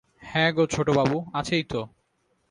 হ্যাঁগো 0.21 0.65
ছোটবাবু, 0.67 1.17
আছেই 1.33 1.63
তো। 1.63 1.81